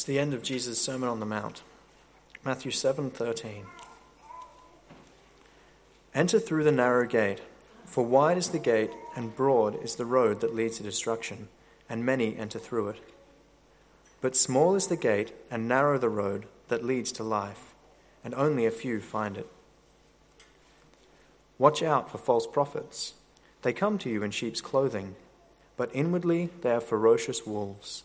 [0.00, 1.62] It's the end of Jesus' Sermon on the Mount.
[2.42, 3.66] Matthew 7:13.
[6.14, 7.42] Enter through the narrow gate,
[7.84, 11.50] for wide is the gate and broad is the road that leads to destruction,
[11.86, 13.00] and many enter through it.
[14.22, 17.74] But small is the gate and narrow the road that leads to life,
[18.24, 19.52] and only a few find it.
[21.58, 23.12] Watch out for false prophets.
[23.60, 25.16] They come to you in sheep's clothing,
[25.76, 28.04] but inwardly they are ferocious wolves.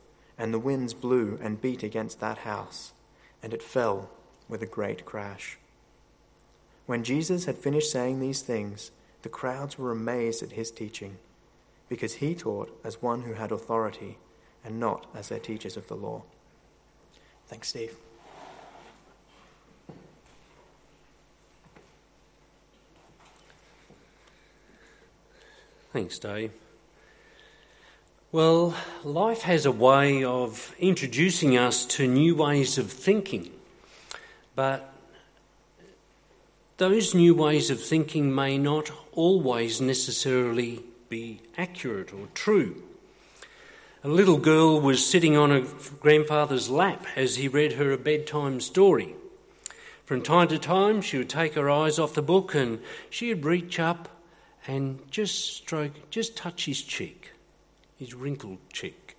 [0.41, 2.93] and the winds blew and beat against that house,
[3.43, 4.09] and it fell
[4.49, 5.59] with a great crash.
[6.87, 8.89] When Jesus had finished saying these things,
[9.21, 11.19] the crowds were amazed at his teaching,
[11.87, 14.17] because he taught as one who had authority
[14.65, 16.23] and not as their teachers of the law.
[17.45, 17.95] Thanks, Steve.
[25.93, 26.51] Thanks, Dave.
[28.33, 33.51] Well, life has a way of introducing us to new ways of thinking,
[34.55, 34.93] but
[36.77, 42.81] those new ways of thinking may not always necessarily be accurate or true.
[44.01, 45.65] A little girl was sitting on her
[45.99, 49.13] grandfather's lap as he read her a bedtime story.
[50.05, 53.77] From time to time, she would take her eyes off the book and she'd reach
[53.77, 54.07] up
[54.65, 57.31] and just stroke, just touch his cheek
[58.01, 59.15] his wrinkled cheek.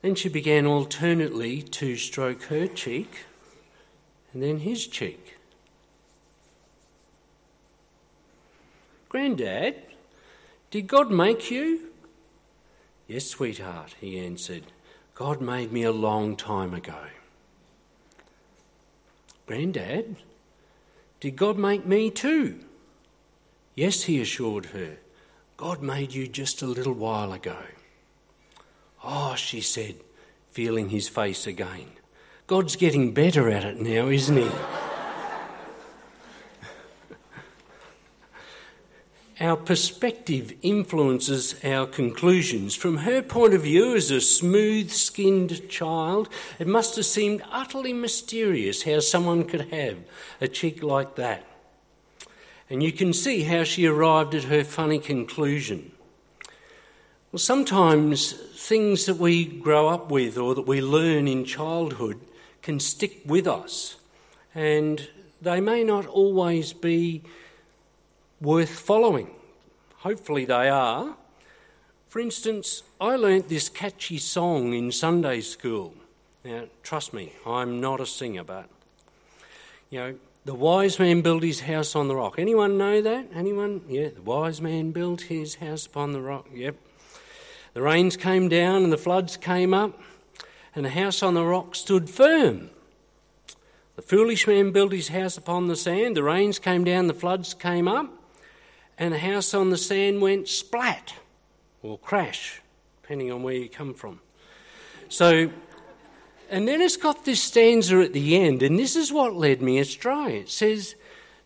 [0.00, 3.24] Then she began alternately to stroke her cheek
[4.32, 5.38] and then his cheek.
[9.08, 9.74] Grandad,
[10.70, 11.88] did God make you?
[13.08, 14.62] Yes, sweetheart, he answered.
[15.16, 17.06] God made me a long time ago.
[19.46, 20.14] Grandad,
[21.18, 22.60] did God make me too?
[23.74, 24.98] Yes, he assured her.
[25.62, 27.56] God made you just a little while ago.
[29.04, 29.94] Oh, she said,
[30.50, 31.86] feeling his face again.
[32.48, 34.50] God's getting better at it now, isn't he?
[39.40, 42.74] our perspective influences our conclusions.
[42.74, 47.92] From her point of view, as a smooth skinned child, it must have seemed utterly
[47.92, 49.98] mysterious how someone could have
[50.40, 51.46] a cheek like that.
[52.70, 55.92] And you can see how she arrived at her funny conclusion.
[57.30, 62.20] Well, sometimes things that we grow up with or that we learn in childhood
[62.62, 63.96] can stick with us,
[64.54, 65.08] and
[65.40, 67.22] they may not always be
[68.40, 69.30] worth following.
[69.98, 71.16] Hopefully, they are.
[72.08, 75.94] For instance, I learnt this catchy song in Sunday school.
[76.44, 78.68] Now, trust me, I'm not a singer, but
[79.90, 82.38] you know, the wise man built his house on the rock.
[82.38, 83.28] Anyone know that?
[83.34, 83.82] Anyone?
[83.88, 86.48] Yeah, the wise man built his house upon the rock.
[86.52, 86.76] Yep.
[87.74, 89.98] The rains came down and the floods came up,
[90.74, 92.70] and the house on the rock stood firm.
[93.96, 96.16] The foolish man built his house upon the sand.
[96.16, 98.10] The rains came down, the floods came up,
[98.98, 101.14] and the house on the sand went splat
[101.82, 102.60] or crash,
[103.00, 104.20] depending on where you come from.
[105.08, 105.50] So
[106.52, 109.78] and then it's got this stanza at the end, and this is what led me
[109.78, 110.40] astray.
[110.40, 110.94] It says,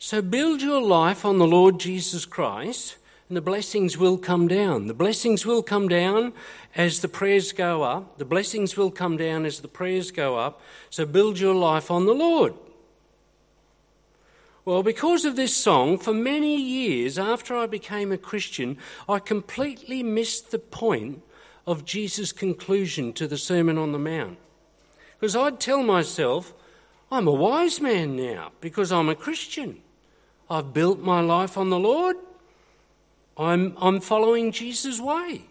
[0.01, 2.97] So build your life on the Lord Jesus Christ,
[3.29, 4.89] and the blessings will come down.
[4.89, 6.33] The blessings will come down
[6.75, 8.19] as the prayers go up.
[8.19, 10.61] The blessings will come down as the prayers go up.
[10.91, 12.55] So build your life on the Lord.
[14.65, 18.77] Well, because of this song, for many years after I became a Christian,
[19.09, 21.23] I completely missed the point
[21.65, 24.39] of Jesus' conclusion to the Sermon on the Mount.
[25.27, 26.55] Because I'd tell myself,
[27.11, 29.81] I'm a wise man now because I'm a Christian.
[30.49, 32.15] I've built my life on the Lord.
[33.37, 35.43] I'm, I'm following Jesus' way.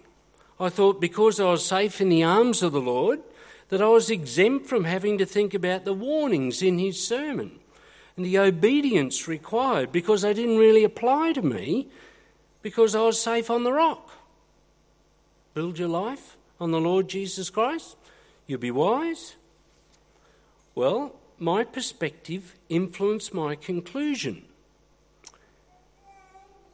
[0.61, 3.19] I thought because I was safe in the arms of the Lord,
[3.67, 7.59] that I was exempt from having to think about the warnings in his sermon
[8.15, 11.89] and the obedience required because they didn't really apply to me
[12.61, 14.09] because I was safe on the rock.
[15.53, 17.97] Build your life on the Lord Jesus Christ,
[18.47, 19.35] you'll be wise.
[20.75, 24.43] Well, my perspective influenced my conclusion.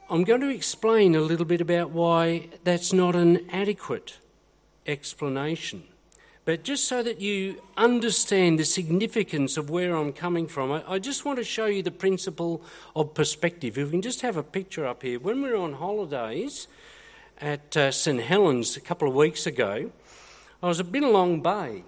[0.10, 4.18] I'm going to explain a little bit about why that's not an adequate
[4.88, 5.84] explanation.
[6.46, 11.24] But just so that you understand the significance of where I'm coming from, I, just
[11.24, 12.64] want to show you the principle
[12.96, 13.78] of perspective.
[13.78, 15.20] If we can just have a picture up here.
[15.20, 16.68] When we were on holidays
[17.40, 19.92] at uh, St Helens a couple of weeks ago,
[20.64, 21.84] I was at Binalong Bay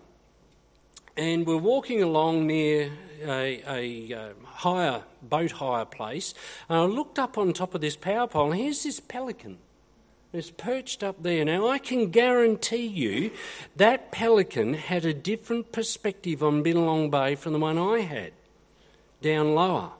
[1.15, 6.33] and we're walking along near a, a, a uh, hire, boat hire place.
[6.69, 9.57] And I looked up on top of this power pole and here's this pelican.
[10.31, 11.45] It's perched up there.
[11.45, 13.29] Now, I can guarantee you
[13.75, 18.33] that pelican had a different perspective on Binalong Bay from the one I had
[19.21, 19.91] down lower.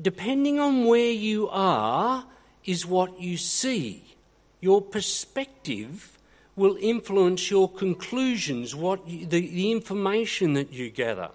[0.00, 2.24] Depending on where you are,
[2.64, 4.16] is what you see.
[4.60, 6.13] Your perspective
[6.56, 11.30] will influence your conclusions, what you, the, the information that you gather.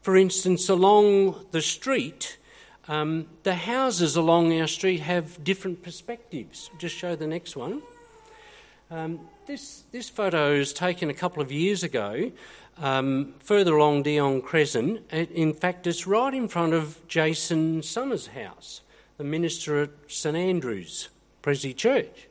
[0.00, 2.38] For instance, along the street,
[2.88, 6.70] um, the houses along our street have different perspectives.
[6.78, 7.82] Just show the next one.
[8.90, 12.32] Um, this, this photo is taken a couple of years ago,
[12.78, 15.10] um, further along Dion Crescent.
[15.12, 18.80] In fact, it's right in front of Jason Summers' house,
[19.18, 21.10] the minister at St Andrew's
[21.42, 22.27] Presi Church.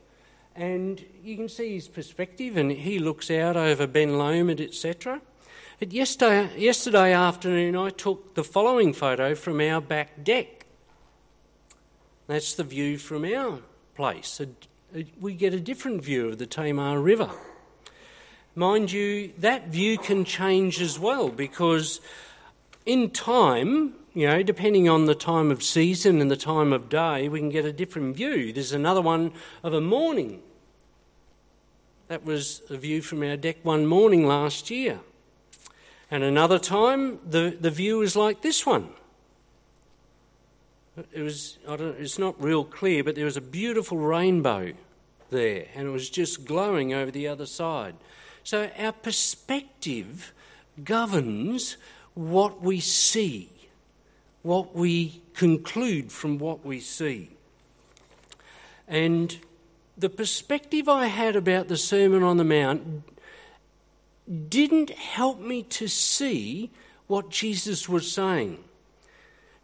[0.58, 5.22] And you can see his perspective, and he looks out over Ben Lomond, etc.
[5.80, 10.66] Yesterday, yesterday afternoon, I took the following photo from our back deck.
[12.26, 13.60] That's the view from our
[13.94, 14.42] place.
[15.20, 17.30] We get a different view of the Tamar River.
[18.56, 22.02] Mind you, that view can change as well because
[22.88, 27.30] in time, you know, depending on the time of season and the time of day,
[27.30, 28.52] we can get a different view.
[28.52, 29.32] There's another one
[29.62, 30.42] of a morning.
[32.08, 35.00] That was a view from our deck one morning last year.
[36.10, 38.90] And another time, the, the view is like this one.
[41.12, 44.72] It was, I don't, it's not real clear, but there was a beautiful rainbow
[45.30, 47.96] there, and it was just glowing over the other side.
[48.44, 50.34] So our perspective
[50.84, 51.76] governs
[52.14, 53.50] what we see,
[54.44, 57.32] what we conclude from what we see.
[58.88, 59.38] And
[59.98, 63.04] the perspective I had about the Sermon on the Mount
[64.50, 66.70] didn't help me to see
[67.08, 68.64] what Jesus was saying.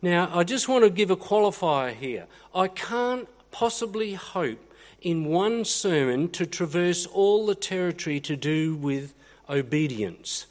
[0.01, 2.25] Now, I just want to give a qualifier here.
[2.55, 9.13] I can't possibly hope in one sermon to traverse all the territory to do with
[9.49, 10.47] obedience.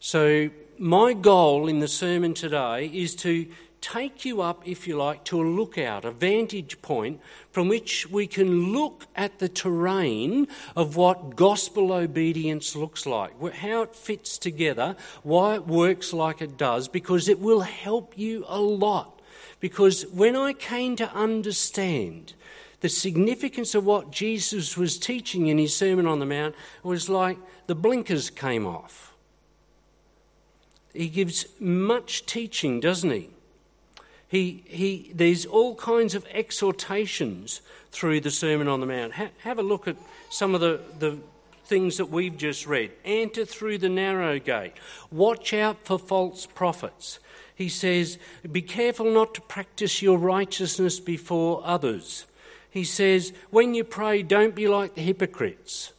[0.00, 3.46] So, my goal in the sermon today is to
[3.80, 7.20] take you up, if you like, to a lookout, a vantage point
[7.50, 13.82] from which we can look at the terrain of what gospel obedience looks like, how
[13.82, 18.60] it fits together, why it works like it does, because it will help you a
[18.60, 19.20] lot.
[19.60, 22.34] Because when I came to understand
[22.80, 27.08] the significance of what Jesus was teaching in his Sermon on the Mount, it was
[27.08, 29.14] like the blinkers came off.
[30.92, 33.30] He gives much teaching, doesn't he?
[34.28, 39.14] He, he, there's all kinds of exhortations through the Sermon on the Mount.
[39.14, 39.96] Ha, have a look at
[40.30, 41.18] some of the, the
[41.64, 42.92] things that we've just read.
[43.06, 44.74] Enter through the narrow gate.
[45.10, 47.18] Watch out for false prophets.
[47.54, 48.18] He says,
[48.50, 52.26] Be careful not to practice your righteousness before others.
[52.70, 55.92] He says, When you pray, don't be like the hypocrites.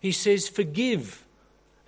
[0.00, 1.24] He says, Forgive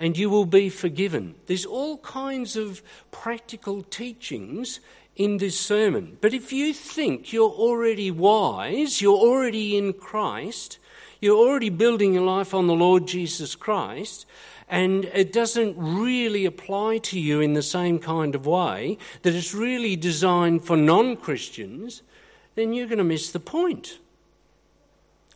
[0.03, 1.37] and you will be forgiven.
[1.47, 4.81] There's all kinds of practical teachings
[5.17, 6.17] in this sermon.
[6.21, 10.79] But if you think you're already wise, you're already in Christ,
[11.21, 14.27] you're already building your life on the Lord Jesus Christ,
[14.69, 19.55] and it doesn't really apply to you in the same kind of way, that it's
[19.55, 22.03] really designed for non Christians,
[22.55, 23.99] then you're going to miss the point.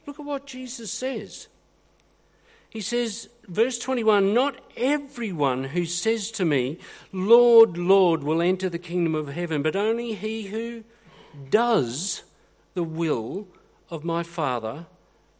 [0.06, 1.48] Look at what Jesus says.
[2.76, 6.76] He says, verse 21 Not everyone who says to me,
[7.10, 10.84] Lord, Lord, will enter the kingdom of heaven, but only he who
[11.48, 12.22] does
[12.74, 13.48] the will
[13.88, 14.84] of my Father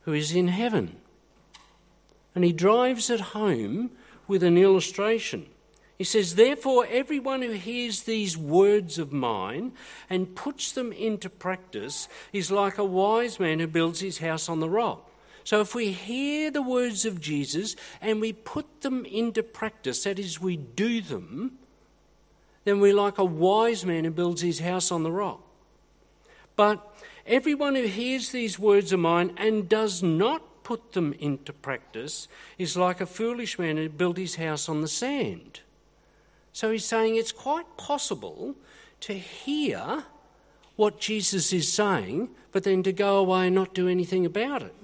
[0.04, 0.96] who is in heaven.
[2.34, 3.90] And he drives it home
[4.26, 5.44] with an illustration.
[5.98, 9.72] He says, Therefore, everyone who hears these words of mine
[10.08, 14.60] and puts them into practice is like a wise man who builds his house on
[14.60, 15.06] the rock.
[15.46, 20.18] So, if we hear the words of Jesus and we put them into practice, that
[20.18, 21.58] is, we do them,
[22.64, 25.40] then we're like a wise man who builds his house on the rock.
[26.56, 26.84] But
[27.28, 32.26] everyone who hears these words of mine and does not put them into practice
[32.58, 35.60] is like a foolish man who built his house on the sand.
[36.52, 38.56] So he's saying it's quite possible
[39.02, 40.06] to hear
[40.74, 44.74] what Jesus is saying, but then to go away and not do anything about it.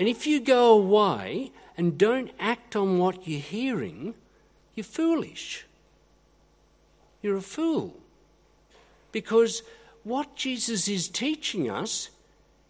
[0.00, 4.14] And if you go away and don't act on what you're hearing,
[4.74, 5.66] you're foolish.
[7.20, 7.94] You're a fool.
[9.12, 9.62] Because
[10.02, 12.08] what Jesus is teaching us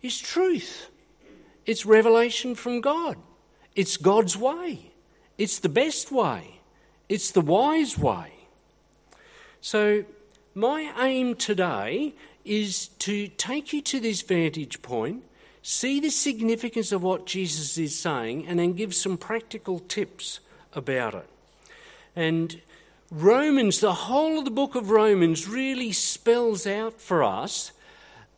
[0.03, 0.91] is truth.
[1.67, 3.17] It's revelation from God.
[3.77, 4.91] It's God's way.
[5.39, 6.59] It's the best way.
[7.09, 8.33] It's the wise way.
[9.61, 10.05] So,
[10.53, 12.13] my aim today
[12.45, 15.23] is to take you to this vantage point,
[15.63, 20.41] see the significance of what Jesus is saying, and then give some practical tips
[20.75, 21.29] about it.
[22.17, 22.61] And
[23.11, 27.73] Romans, the whole of the book of Romans, really spells out for us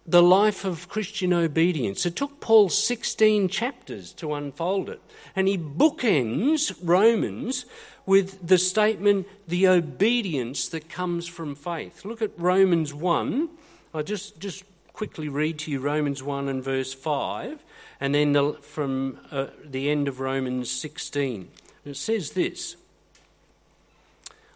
[0.06, 2.04] the life of Christian obedience.
[2.04, 5.00] It took Paul 16 chapters to unfold it.
[5.36, 7.66] And he bookends Romans
[8.04, 12.04] with the statement, the obedience that comes from faith.
[12.04, 13.48] Look at Romans 1.
[13.94, 17.64] I'll just, just quickly read to you Romans 1 and verse 5,
[18.00, 21.48] and then the, from uh, the end of Romans 16.
[21.84, 22.76] it says this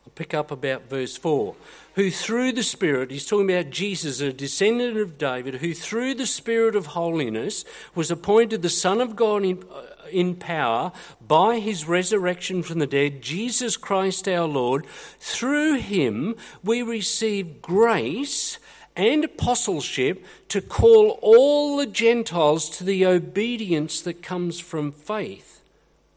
[0.06, 1.54] I'll pick up about verse 4.
[1.94, 6.26] Who through the Spirit, he's talking about Jesus, a descendant of David, who through the
[6.26, 7.64] Spirit of holiness
[7.94, 10.92] was appointed the Son of God in, uh, in power
[11.26, 14.86] by his resurrection from the dead, Jesus Christ our Lord.
[15.18, 18.58] Through him we receive grace
[18.96, 25.60] and apostleship to call all the Gentiles to the obedience that comes from faith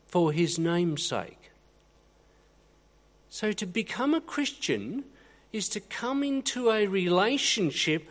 [0.07, 1.51] for his name's sake.
[3.29, 5.03] So, to become a Christian
[5.51, 8.07] is to come into a relationship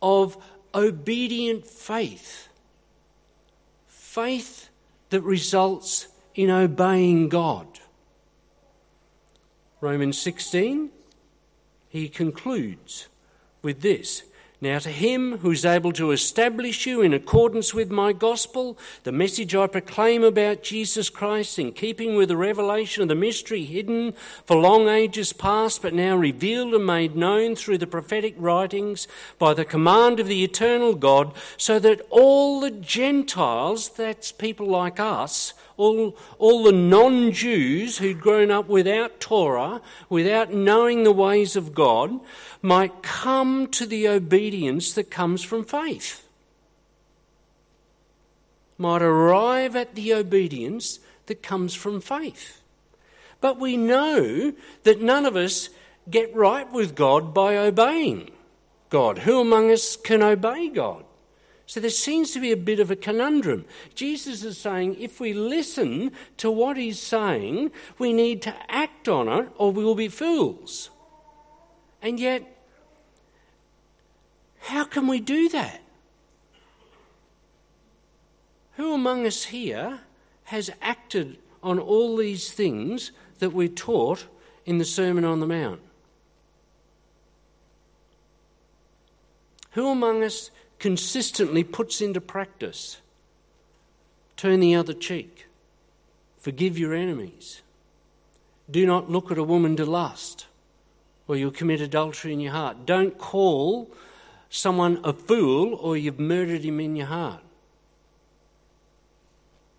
[0.00, 0.38] of
[0.74, 2.48] obedient faith.
[3.86, 4.70] Faith
[5.10, 7.66] that results in obeying God.
[9.80, 10.90] Romans 16,
[11.88, 13.08] he concludes
[13.64, 14.22] with this.
[14.60, 19.12] Now, to him who is able to establish you in accordance with my gospel, the
[19.12, 24.14] message I proclaim about Jesus Christ, in keeping with the revelation of the mystery hidden
[24.46, 29.06] for long ages past, but now revealed and made known through the prophetic writings
[29.38, 34.98] by the command of the eternal God, so that all the Gentiles, that's people like
[34.98, 41.56] us, all, all the non Jews who'd grown up without Torah, without knowing the ways
[41.56, 42.20] of God,
[42.62, 46.26] might come to the obedience that comes from faith.
[48.78, 52.60] Might arrive at the obedience that comes from faith.
[53.40, 54.52] But we know
[54.84, 55.68] that none of us
[56.10, 58.30] get right with God by obeying
[58.90, 59.18] God.
[59.18, 61.04] Who among us can obey God?
[61.66, 63.64] So there seems to be a bit of a conundrum.
[63.94, 69.28] Jesus is saying if we listen to what he's saying, we need to act on
[69.28, 70.90] it or we will be fools.
[72.02, 72.42] And yet,
[74.60, 75.80] how can we do that?
[78.76, 80.00] Who among us here
[80.44, 84.26] has acted on all these things that we're taught
[84.66, 85.80] in the Sermon on the Mount?
[89.70, 90.50] Who among us
[90.84, 92.98] consistently puts into practice.
[94.36, 95.46] Turn the other cheek.
[96.38, 97.62] Forgive your enemies.
[98.70, 100.46] Do not look at a woman to lust,
[101.26, 102.84] or you'll commit adultery in your heart.
[102.84, 103.90] Don't call
[104.50, 107.42] someone a fool, or you've murdered him in your heart.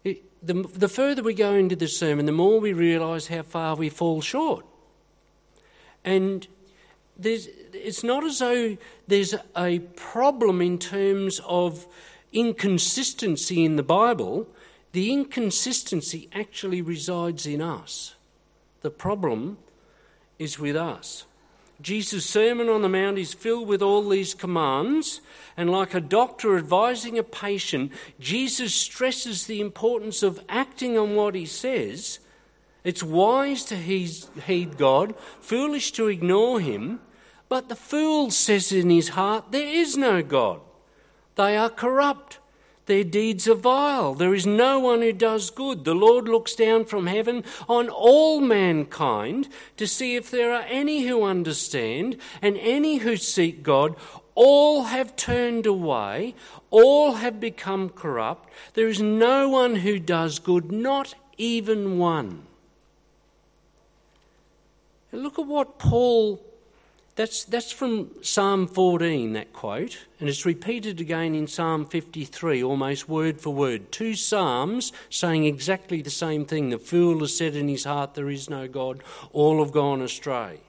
[0.04, 3.76] It, the, the further we go into the sermon, the more we realise how far
[3.76, 4.66] we fall short.
[6.04, 6.48] And
[7.18, 11.88] there's, it's not as though there's a problem in terms of
[12.34, 14.48] inconsistency in the Bible.
[14.92, 18.16] The inconsistency actually resides in us.
[18.82, 19.58] The problem
[20.38, 21.26] is with us.
[21.82, 25.20] Jesus' Sermon on the Mount is filled with all these commands,
[25.58, 31.36] and like a doctor advising a patient, Jesus stresses the importance of acting on what
[31.36, 32.20] he says.
[32.86, 37.02] It's wise to heed God, foolish to ignore him,
[37.50, 40.62] but the fool says in his heart, There is no God.
[41.36, 42.40] They are corrupt.
[42.86, 44.14] Their deeds are vile.
[44.14, 45.84] There is no one who does good.
[45.84, 51.08] The Lord looks down from heaven on all mankind to see if there are any
[51.08, 53.96] who understand and any who seek God.
[54.36, 56.36] All have turned away.
[56.70, 58.54] All have become corrupt.
[58.76, 62.44] There is no one who does good, not even one.
[65.16, 66.44] And look at what Paul
[67.16, 73.08] that's, that's from Psalm 14, that quote, and it's repeated again in Psalm 53, almost
[73.08, 73.94] word for word.
[73.94, 76.70] Two Psalms saying exactly the same thing.
[76.70, 80.60] The fool has said in his heart, There is no God, all have gone astray.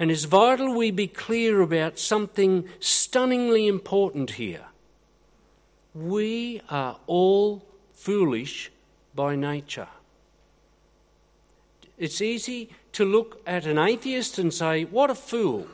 [0.00, 4.66] And it's vital we be clear about something stunningly important here.
[5.94, 8.72] We are all foolish
[9.14, 9.86] by nature.
[11.98, 15.66] It's easy to look at an atheist and say, What a fool.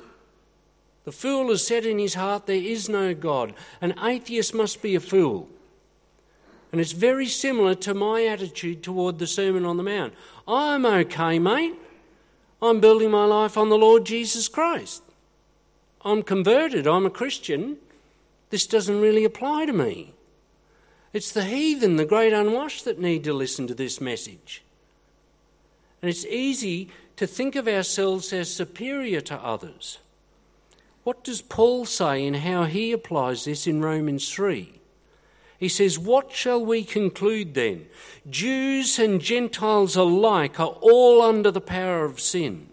[1.05, 3.55] The fool has said in his heart, There is no God.
[3.81, 5.49] An atheist must be a fool.
[6.73, 10.15] And it's very similar to my attitude toward the Sermon on the Mount.
[10.49, 11.75] I'm okay, mate.
[12.61, 15.03] I'm building my life on the Lord Jesus Christ.
[16.05, 16.87] I'm converted.
[16.87, 17.77] I'm a Christian.
[18.51, 20.15] This doesn't really apply to me.
[21.13, 24.65] It's the heathen, the great unwashed, that need to listen to this message.
[26.05, 30.01] And it's easy to think of ourselves as superior to others.
[31.03, 34.83] What does Paul say in how he applies this in Romans 3?
[35.59, 37.87] He says, What shall we conclude then?
[38.29, 42.69] Jews and Gentiles alike are all under the power of sin.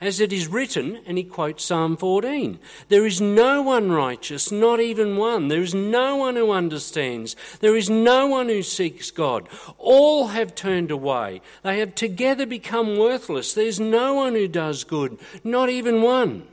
[0.00, 4.78] As it is written, and he quotes Psalm 14 There is no one righteous, not
[4.78, 5.48] even one.
[5.48, 7.34] There is no one who understands.
[7.58, 9.48] There is no one who seeks God.
[9.76, 11.40] All have turned away.
[11.64, 13.54] They have together become worthless.
[13.54, 16.46] There's no one who does good, not even one.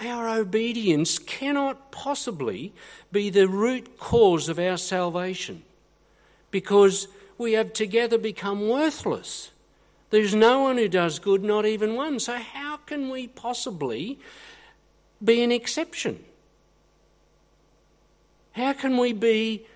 [0.00, 2.72] Our obedience cannot possibly
[3.12, 5.62] be the root cause of our salvation
[6.50, 9.50] because we have together become worthless.
[10.10, 12.18] There's no one who does good, not even one.
[12.18, 14.18] So, how can we possibly
[15.22, 16.24] be an exception?
[18.52, 19.66] How can we be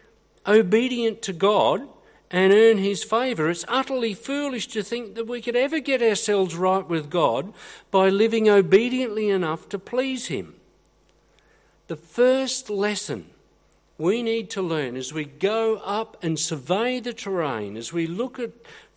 [0.46, 1.86] obedient to God
[2.30, 3.50] and earn His favour?
[3.50, 7.52] It's utterly foolish to think that we could ever get ourselves right with God
[7.90, 10.54] by living obediently enough to please Him.
[11.88, 13.26] The first lesson
[13.98, 18.38] we need to learn as we go up and survey the terrain, as we look
[18.38, 18.50] at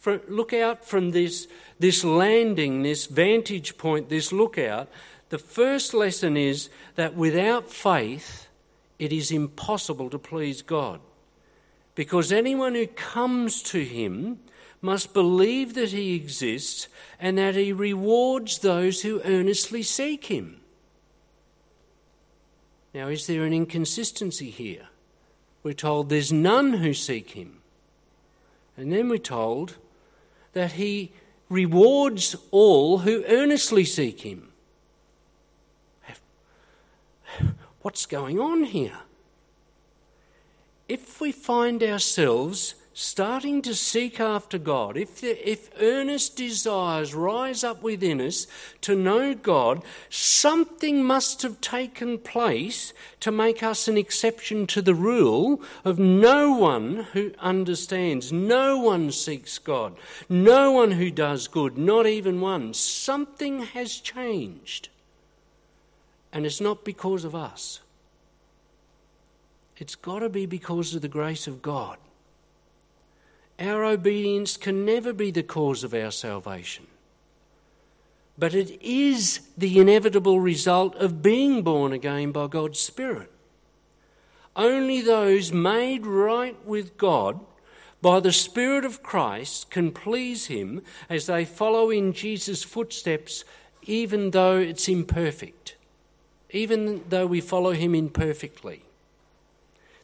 [0.06, 1.48] look out from this,
[1.80, 4.90] this landing, this vantage point, this lookout,
[5.30, 8.48] the first lesson is that without faith,
[9.00, 11.00] it is impossible to please God.
[11.96, 14.40] Because anyone who comes to Him
[14.82, 16.88] must believe that He exists
[17.20, 20.62] and that He rewards those who earnestly seek Him.
[22.94, 24.88] Now, is there an inconsistency here?
[25.64, 27.62] We're told there's none who seek Him.
[28.78, 29.78] And then we're told
[30.56, 31.12] that he
[31.50, 34.52] rewards all who earnestly seek him.
[37.82, 38.98] What's going on here?
[40.88, 47.62] If we find ourselves starting to seek after God, if, the, if earnest desires rise
[47.62, 48.48] up within us
[48.80, 54.96] to know God, something must have taken place to make us an exception to the
[54.96, 59.98] rule of no one who understands, no one seeks God,
[60.30, 62.74] no one who does good, not even one.
[62.74, 64.88] Something has changed.
[66.32, 67.82] And it's not because of us.
[69.76, 71.98] It's got to be because of the grace of God.
[73.60, 76.88] Our obedience can never be the cause of our salvation.
[78.38, 83.32] But it is the inevitable result of being born again by God's Spirit.
[84.56, 87.40] Only those made right with God
[88.02, 93.46] by the Spirit of Christ can please Him as they follow in Jesus' footsteps,
[93.84, 95.76] even though it's imperfect,
[96.52, 98.84] even though we follow Him imperfectly.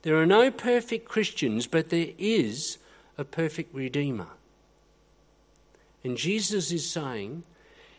[0.04, 2.78] There are no perfect Christians, but there is
[3.22, 4.28] a perfect Redeemer.
[6.04, 7.44] And Jesus is saying,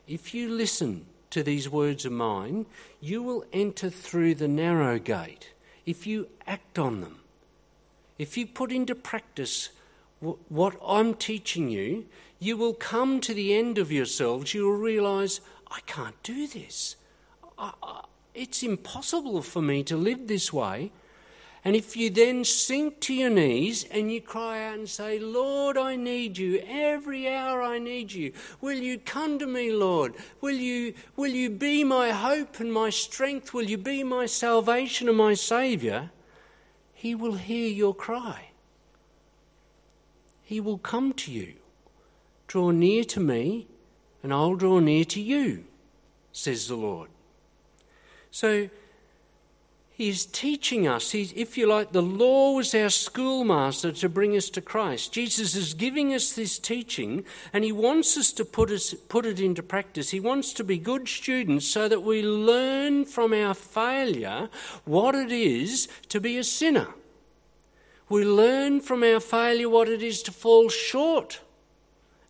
[0.06, 2.66] if you listen to these words of mine,
[3.00, 5.52] you will enter through the narrow gate
[5.86, 7.20] if you act on them.
[8.18, 9.70] If you put into practice
[10.20, 12.06] what I'm teaching you,
[12.38, 14.52] you will come to the end of yourselves.
[14.52, 16.96] You will realize, I can't do this.
[17.58, 18.04] I, I,
[18.34, 20.90] it's impossible for me to live this way.
[21.64, 25.78] And if you then sink to your knees and you cry out and say, Lord,
[25.78, 26.60] I need you.
[26.66, 28.32] Every hour I need you.
[28.60, 30.14] Will you come to me, Lord?
[30.40, 33.54] Will you, will you be my hope and my strength?
[33.54, 36.10] Will you be my salvation and my Saviour?
[36.92, 38.50] He will hear your cry.
[40.42, 41.54] He will come to you.
[42.48, 43.68] Draw near to me,
[44.22, 45.64] and I'll draw near to you,
[46.32, 47.08] says the Lord.
[48.30, 48.68] So,
[49.94, 51.10] He's teaching us.
[51.10, 55.12] He's, if you like, the law was our schoolmaster to bring us to Christ.
[55.12, 59.38] Jesus is giving us this teaching, and he wants us to put, us, put it
[59.38, 60.10] into practice.
[60.10, 64.48] He wants to be good students so that we learn from our failure
[64.86, 66.88] what it is to be a sinner.
[68.08, 71.40] We learn from our failure what it is to fall short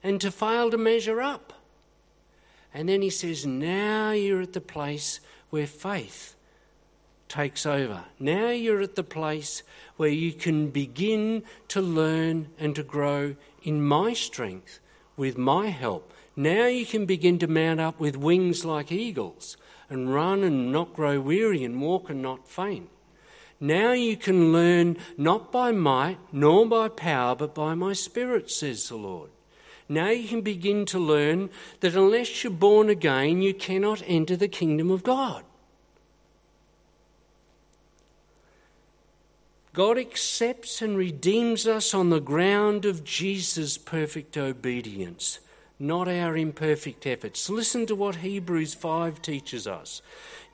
[0.03, 1.53] and to fail to measure up.
[2.75, 5.21] And then he says, Now you're at the place
[5.51, 6.35] where faith
[7.33, 8.05] takes over.
[8.19, 9.63] Now you're at the place
[9.97, 14.81] where you can begin to learn and to grow in my strength
[15.17, 16.13] with my help.
[16.37, 19.57] Now you can begin to mount up with wings like eagles
[19.89, 22.91] and run and not grow weary and walk and not faint.
[23.59, 28.89] Now you can learn not by might nor by power, but by my Spirit, says
[28.89, 29.31] the Lord.
[29.89, 31.49] Now you can begin to learn
[31.81, 35.45] that unless you're born again, you cannot enter the kingdom of God.
[39.75, 45.39] God accepts and redeems us on the ground of Jesus' perfect obedience,
[45.79, 47.49] not our imperfect efforts.
[47.49, 50.03] Listen to what Hebrews 5 teaches us.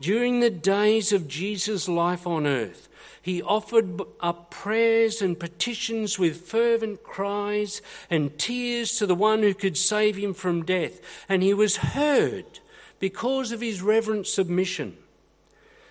[0.00, 2.88] During the days of Jesus' life on earth,
[3.20, 9.52] he offered up prayers and petitions with fervent cries and tears to the one who
[9.52, 12.60] could save him from death, and he was heard
[13.00, 14.96] because of his reverent submission.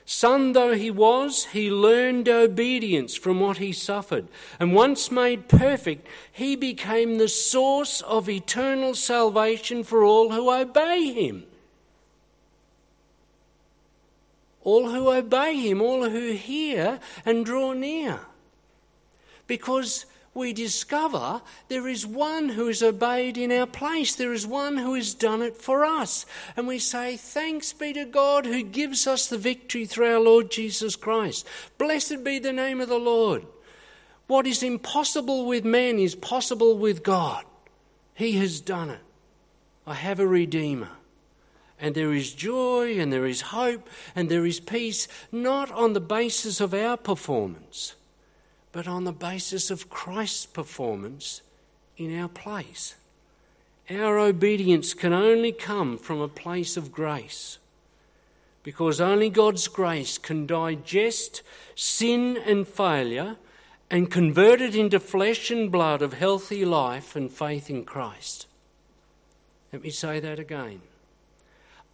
[0.09, 4.29] Son though he was, he learned obedience from what he suffered.
[4.57, 11.11] And once made perfect, he became the source of eternal salvation for all who obey
[11.11, 11.43] him.
[14.63, 18.21] All who obey him, all who hear and draw near.
[19.45, 20.05] Because
[20.37, 24.13] we discover there is one who has obeyed in our place.
[24.15, 26.27] There is one who has done it for us.
[26.55, 30.51] And we say, Thanks be to God who gives us the victory through our Lord
[30.51, 31.47] Jesus Christ.
[31.79, 33.47] Blessed be the name of the Lord.
[34.27, 37.43] What is impossible with man is possible with God.
[38.13, 39.01] He has done it.
[39.87, 40.89] I have a Redeemer.
[41.79, 46.01] And there is joy and there is hope and there is peace, not on the
[46.01, 47.95] basis of our performance
[48.71, 51.41] but on the basis of Christ's performance
[51.97, 52.95] in our place.
[53.89, 57.57] Our obedience can only come from a place of grace
[58.63, 61.41] because only God's grace can digest
[61.73, 63.37] sin and failure
[63.89, 68.45] and convert it into flesh and blood of healthy life and faith in Christ.
[69.71, 70.81] Let me say that again.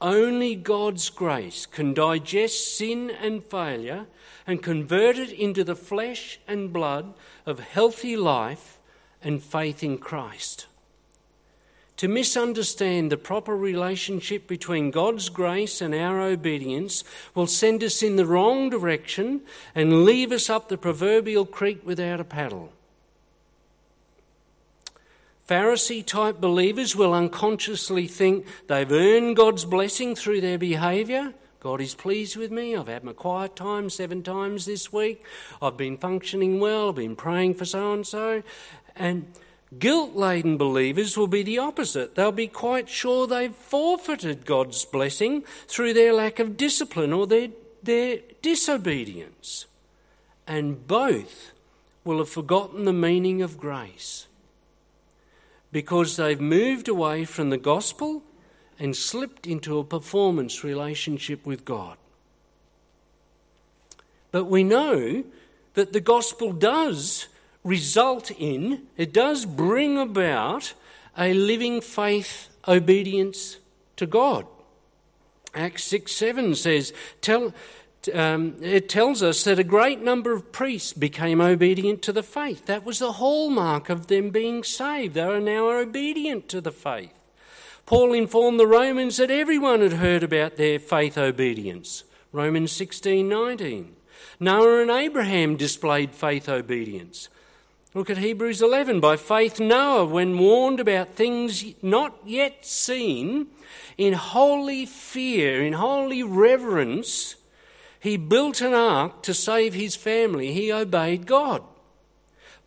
[0.04, 4.06] Only God's grace can digest sin and failure
[4.46, 7.13] and convert it into the flesh and blood
[7.46, 8.80] of healthy life
[9.24, 10.68] and faith in Christ.
[11.98, 18.18] To misunderstand the proper relationship between God's grace and our obedience will send us in
[18.18, 19.39] the wrong direction
[19.74, 22.74] and leave us up the proverbial creek without a paddle.
[25.54, 31.36] Pharisee type believers will unconsciously think they've earned God's blessing through their behaviour.
[31.60, 32.76] God is pleased with me.
[32.76, 35.24] I've had my quiet time seven times this week.
[35.62, 36.89] I've been functioning well.
[36.89, 38.42] I've been praying for so and so.
[38.96, 39.32] And
[39.78, 42.16] guilt laden believers will be the opposite.
[42.16, 47.50] They'll be quite sure they've forfeited God's blessing through their lack of discipline or their,
[47.84, 49.68] their disobedience.
[50.48, 51.52] And both
[52.04, 54.26] will have forgotten the meaning of grace
[55.74, 58.24] because they've moved away from the gospel
[58.80, 61.98] and slipped into a performance relationship with God.
[64.32, 65.24] But we know
[65.74, 67.28] that the gospel does
[67.64, 70.74] result in, it does bring about
[71.18, 73.58] a living faith obedience
[73.96, 74.46] to God.
[75.56, 77.54] Acts 6 7 says, Tell,
[78.13, 82.66] um, it tells us that a great number of priests became obedient to the faith.
[82.66, 85.13] That was the hallmark of them being saved.
[85.13, 87.13] They are now obedient to the faith.
[87.86, 92.04] Paul informed the Romans that everyone had heard about their faith obedience.
[92.32, 93.96] Romans 16 19.
[94.39, 97.30] Noah and Abraham displayed faith obedience.
[97.94, 99.00] Look at Hebrews 11.
[99.00, 103.48] By faith, Noah, when warned about things not yet seen,
[103.98, 107.36] in holy fear, in holy reverence,
[108.04, 110.52] he built an ark to save his family.
[110.52, 111.63] He obeyed God.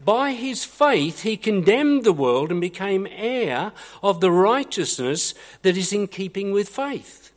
[0.03, 3.72] By his faith, he condemned the world and became heir
[4.03, 7.33] of the righteousness that is in keeping with faith.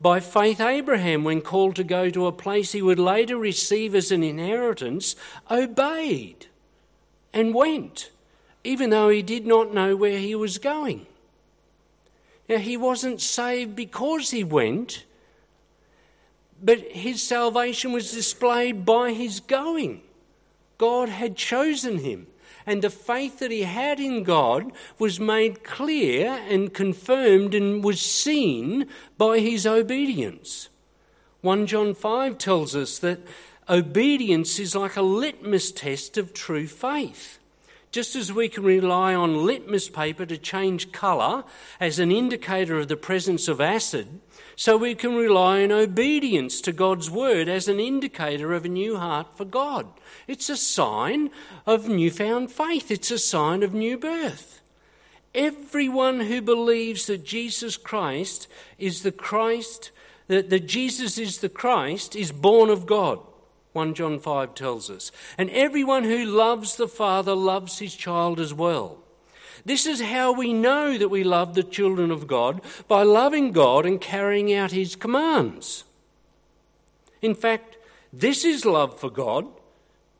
[0.00, 4.10] By faith, Abraham, when called to go to a place he would later receive as
[4.10, 5.14] an inheritance,
[5.48, 6.46] obeyed
[7.32, 8.10] and went,
[8.64, 11.06] even though he did not know where he was going.
[12.48, 15.04] Now, he wasn't saved because he went,
[16.62, 20.02] but his salvation was displayed by his going.
[20.78, 22.26] God had chosen him,
[22.66, 28.00] and the faith that he had in God was made clear and confirmed and was
[28.00, 30.68] seen by his obedience.
[31.42, 33.20] 1 John 5 tells us that
[33.68, 37.38] Obedience is like a litmus test of true faith.
[37.90, 41.42] Just as we can rely on litmus paper to change colour
[41.80, 44.20] as an indicator of the presence of acid,
[44.56, 48.96] so we can rely on obedience to God's word as an indicator of a new
[48.96, 49.86] heart for God.
[50.26, 51.30] It's a sign
[51.66, 54.62] of newfound faith, it's a sign of new birth.
[55.34, 59.90] Everyone who believes that Jesus Christ is the Christ,
[60.28, 63.20] that, that Jesus is the Christ, is born of God.
[63.74, 65.12] 1 John 5 tells us.
[65.36, 69.02] And everyone who loves the Father loves his child as well.
[69.64, 73.86] This is how we know that we love the children of God by loving God
[73.86, 75.84] and carrying out his commands.
[77.22, 77.76] In fact,
[78.12, 79.46] this is love for God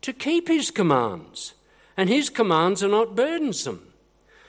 [0.03, 1.55] to keep his commands,
[1.97, 3.83] and his commands are not burdensome.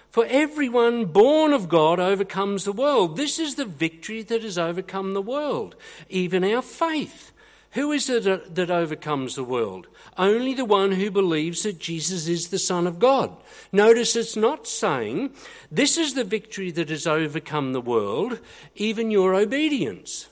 [0.09, 3.17] For everyone born of God overcomes the world.
[3.17, 5.75] This is the victory that has overcome the world,
[6.09, 7.31] even our faith.
[7.71, 9.87] Who is it that overcomes the world?
[10.17, 13.35] Only the one who believes that Jesus is the Son of God.
[13.71, 15.33] Notice it's not saying,
[15.69, 18.39] This is the victory that has overcome the world,
[18.75, 20.27] even your obedience.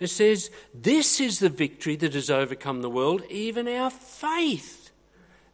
[0.00, 4.90] It says, This is the victory that has overcome the world, even our faith.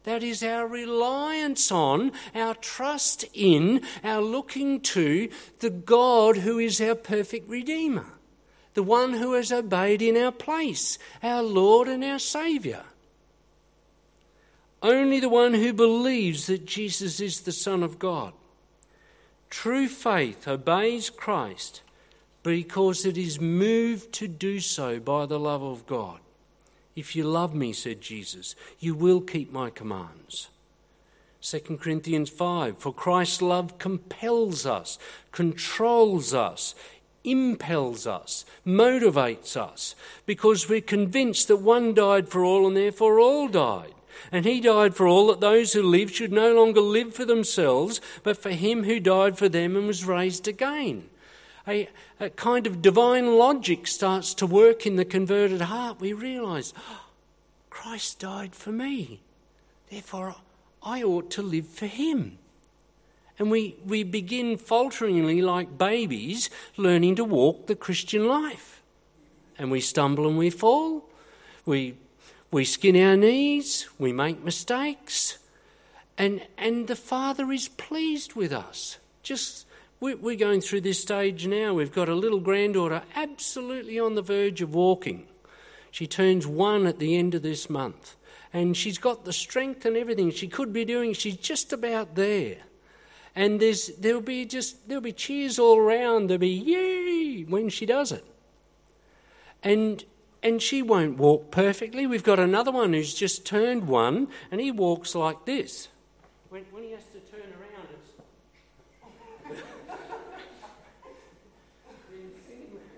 [0.03, 6.79] That is our reliance on, our trust in, our looking to the God who is
[6.79, 8.14] our perfect Redeemer
[8.75, 12.83] the one who has obeyed in our place, our Lord and our Saviour.
[14.83, 18.33] Only the one who believes that Jesus is the Son of God.
[19.49, 21.81] True faith obeys Christ
[22.43, 26.19] because it is moved to do so by the love of God.
[26.95, 30.49] If you love me, said Jesus, you will keep my commands.
[31.41, 34.97] 2 Corinthians 5 For Christ's love compels us,
[35.31, 36.73] controls us,
[37.29, 43.47] impels us, motivates us, because we're convinced that one died for all and therefore all
[43.47, 43.93] died.
[44.31, 48.01] And he died for all that those who live should no longer live for themselves,
[48.23, 51.09] but for him who died for them and was raised again.
[51.67, 55.99] A, a kind of divine logic starts to work in the converted heart.
[55.99, 57.05] We realize, oh,
[57.69, 59.21] Christ died for me.
[59.89, 60.35] Therefore,
[60.83, 62.37] I ought to live for him.
[63.37, 68.81] And we, we begin falteringly, like babies, learning to walk the Christian life.
[69.57, 71.09] And we stumble and we fall.
[71.65, 71.95] We,
[72.51, 73.89] we skin our knees.
[73.99, 75.37] We make mistakes.
[76.17, 78.97] And, and the Father is pleased with us.
[79.21, 79.65] Just
[79.99, 81.73] we're going through this stage now.
[81.73, 85.25] We've got a little granddaughter absolutely on the verge of walking.
[85.89, 88.15] She turns one at the end of this month.
[88.53, 91.13] And she's got the strength and everything she could be doing.
[91.13, 92.57] She's just about there
[93.35, 96.29] and there's, there'll be just there'll be cheers all around.
[96.29, 98.25] There'll be yay when she does it,
[99.61, 100.03] and
[100.41, 102.07] and she won't walk perfectly.
[102.07, 105.89] We've got another one who's just turned one, and he walks like this.
[106.49, 108.11] When, when he has to turn around, it's.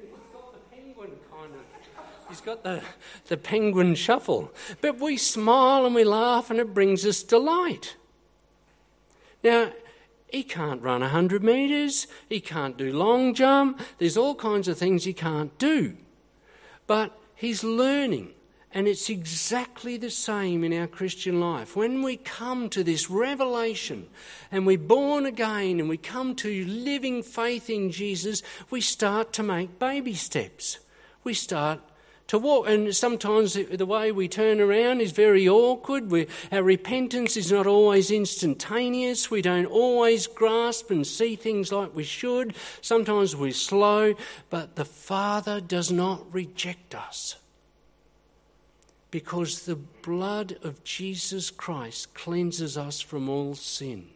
[0.01, 2.29] he's got the penguin kind of.
[2.29, 2.81] He's got the,
[3.27, 4.51] the penguin shuffle.
[4.81, 7.95] But we smile and we laugh, and it brings us delight.
[9.41, 9.71] Now,
[10.27, 15.03] he can't run 100 metres, he can't do long jump, there's all kinds of things
[15.03, 15.95] he can't do.
[16.85, 18.31] But he's learning,
[18.73, 21.75] and it's exactly the same in our Christian life.
[21.75, 24.07] When we come to this revelation
[24.51, 29.43] and we're born again and we come to living faith in Jesus, we start to
[29.43, 30.79] make baby steps.
[31.23, 31.79] We start
[32.27, 32.67] to walk.
[32.67, 36.11] And sometimes the way we turn around is very awkward.
[36.11, 39.31] We, our repentance is not always instantaneous.
[39.31, 42.55] We don't always grasp and see things like we should.
[42.81, 44.13] Sometimes we're slow,
[44.49, 47.35] but the Father does not reject us.
[49.11, 54.07] because the blood of Jesus Christ cleanses us from all sin.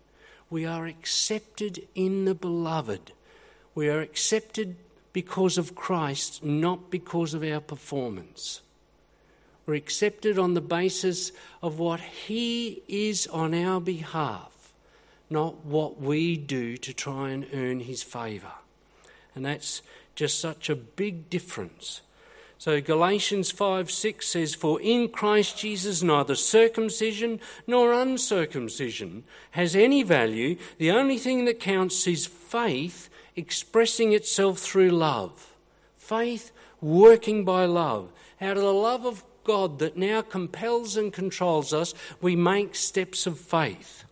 [0.50, 3.14] We are accepted in the beloved.
[3.74, 4.76] We are accepted
[5.14, 8.62] because of Christ, not because of our performance.
[9.66, 14.74] We're accepted on the basis of what He is on our behalf,
[15.30, 18.54] not what we do to try and earn His favour.
[19.36, 19.82] And that's
[20.16, 22.02] just such a big difference.
[22.58, 30.04] So Galatians 5 6 says, For in Christ Jesus neither circumcision nor uncircumcision has any
[30.04, 30.58] value.
[30.78, 35.56] The only thing that counts is faith expressing itself through love.
[35.96, 38.10] Faith working by love.
[38.40, 43.26] Out of the love of God that now compels and controls us, we make steps
[43.26, 44.06] of faith.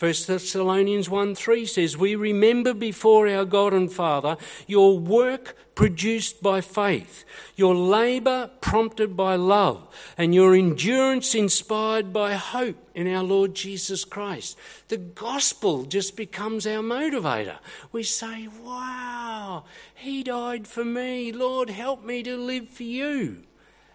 [0.00, 6.42] 1 Thessalonians 1 3 says, We remember before our God and Father your work produced
[6.42, 9.86] by faith, your labour prompted by love,
[10.18, 14.58] and your endurance inspired by hope in our Lord Jesus Christ.
[14.88, 17.58] The gospel just becomes our motivator.
[17.92, 21.30] We say, Wow, He died for me.
[21.30, 23.44] Lord, help me to live for you.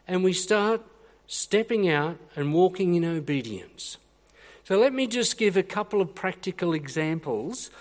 [0.08, 0.82] And we start
[1.28, 3.98] stepping out and walking in obedience.
[4.70, 7.72] So let me just give a couple of practical examples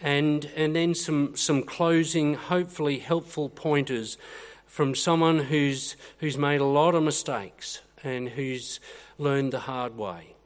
[0.00, 4.16] and, and then some, some closing, hopefully helpful pointers
[4.64, 8.78] from someone who's, who's made a lot of mistakes and who's
[9.18, 10.36] learned the hard way.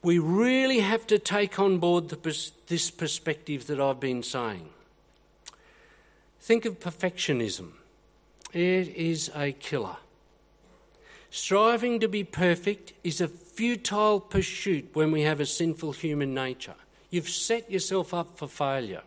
[0.00, 4.70] We really have to take on board the, this perspective that I've been saying.
[6.40, 7.72] Think of perfectionism.
[8.54, 9.98] It is a killer.
[11.34, 16.74] Striving to be perfect is a futile pursuit when we have a sinful human nature.
[17.08, 19.00] You've set yourself up for failure.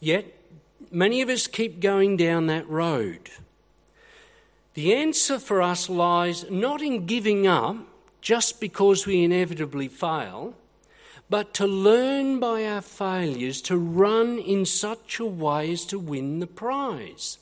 [0.00, 0.34] Yet,
[0.90, 3.30] many of us keep going down that road.
[4.74, 7.76] The answer for us lies not in giving up
[8.20, 10.54] just because we inevitably fail,
[11.30, 16.40] but to learn by our failures to run in such a way as to win
[16.40, 17.38] the prize.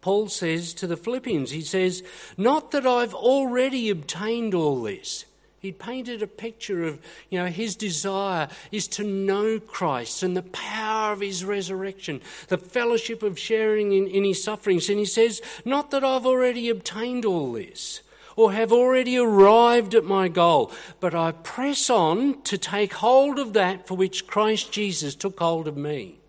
[0.00, 2.02] Paul says to the Philippians, he says,
[2.36, 5.26] Not that I've already obtained all this.
[5.60, 10.42] He painted a picture of, you know, his desire is to know Christ and the
[10.42, 14.88] power of his resurrection, the fellowship of sharing in, in his sufferings.
[14.88, 18.00] And he says, Not that I've already obtained all this
[18.36, 23.52] or have already arrived at my goal, but I press on to take hold of
[23.52, 26.20] that for which Christ Jesus took hold of me.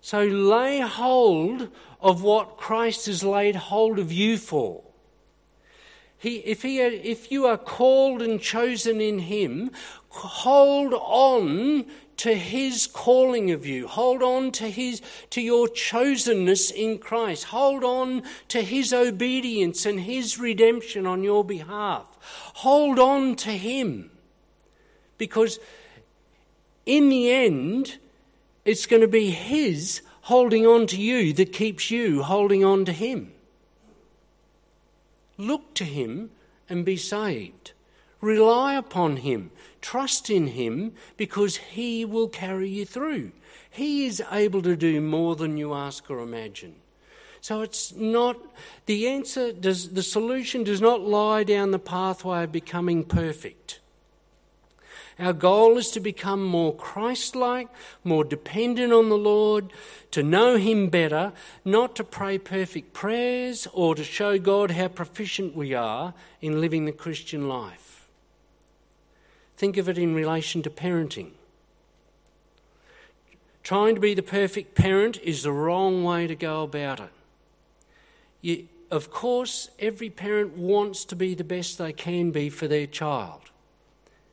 [0.00, 1.68] So lay hold
[2.02, 4.82] of what Christ has laid hold of you for.
[6.20, 9.70] He, if, he, if you are called and chosen in Him,
[10.10, 11.86] hold on
[12.18, 13.88] to His calling of you.
[13.88, 17.44] Hold on to His, to your chosenness in Christ.
[17.44, 22.06] Hold on to His obedience and His redemption on your behalf.
[22.56, 24.10] Hold on to Him.
[25.16, 25.58] Because
[26.84, 27.96] in the end,
[28.66, 32.92] it's going to be His holding on to you that keeps you holding on to
[32.92, 33.32] Him.
[35.36, 36.30] Look to Him
[36.68, 37.72] and be saved.
[38.20, 39.50] Rely upon Him.
[39.80, 43.32] Trust in Him because He will carry you through.
[43.68, 46.76] He is able to do more than you ask or imagine.
[47.40, 48.36] So it's not,
[48.86, 53.79] the answer, does, the solution does not lie down the pathway of becoming perfect.
[55.20, 57.68] Our goal is to become more Christ like,
[58.04, 59.70] more dependent on the Lord,
[60.12, 65.54] to know Him better, not to pray perfect prayers or to show God how proficient
[65.54, 68.08] we are in living the Christian life.
[69.58, 71.32] Think of it in relation to parenting.
[73.62, 77.12] Trying to be the perfect parent is the wrong way to go about it.
[78.40, 82.86] You, of course, every parent wants to be the best they can be for their
[82.86, 83.49] child.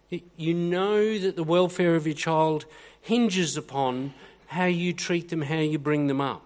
[0.09, 2.65] You know that the welfare of your child
[3.01, 4.13] hinges upon
[4.47, 6.43] how you treat them, how you bring them up.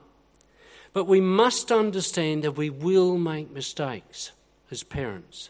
[0.93, 4.32] But we must understand that we will make mistakes
[4.71, 5.50] as parents.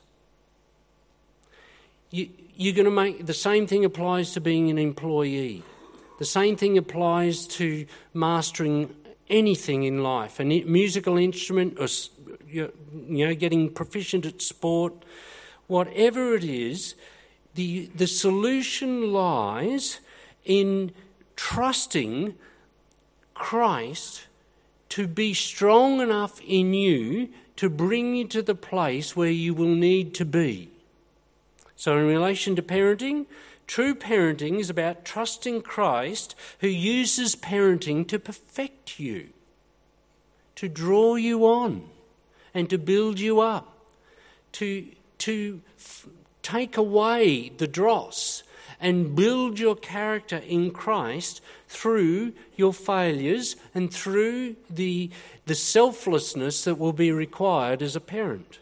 [2.11, 5.63] You, you're going to make the same thing applies to being an employee.
[6.19, 8.93] The same thing applies to mastering
[9.29, 11.87] anything in life, a musical instrument, or
[12.47, 14.93] you know, getting proficient at sport,
[15.67, 16.95] whatever it is
[17.55, 19.99] the, the solution lies
[20.45, 20.91] in
[21.35, 22.35] trusting
[23.33, 24.27] Christ
[24.89, 29.75] to be strong enough in you to bring you to the place where you will
[29.75, 30.69] need to be.
[31.75, 33.25] So, in relation to parenting,
[33.67, 39.29] true parenting is about trusting Christ who uses parenting to perfect you.
[40.55, 41.89] to draw you on
[42.53, 43.79] and to build you up,
[44.51, 44.85] to,
[45.17, 45.61] to
[46.41, 48.43] take away the dross
[48.79, 55.11] and build your character in Christ through your failures and through the,
[55.45, 58.59] the selflessness that will be required as a parent.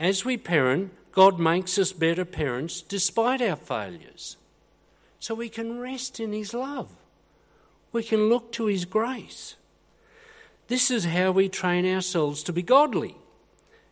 [0.00, 4.36] As we parent, God makes us better parents despite our failures.
[5.20, 6.88] So we can rest in His love.
[7.92, 9.56] We can look to His grace.
[10.68, 13.16] This is how we train ourselves to be godly.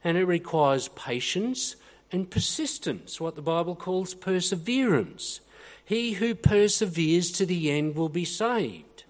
[0.03, 1.77] And it requires patience
[2.13, 5.41] and persistence, what the Bible calls perseverance.
[5.85, 9.05] He who perseveres to the end will be saved.